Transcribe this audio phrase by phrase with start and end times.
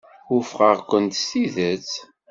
[0.31, 1.89] Wufqeɣ-ken s tidet.